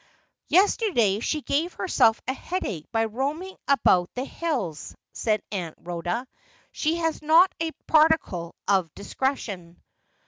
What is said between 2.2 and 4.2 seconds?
a headache by roaming about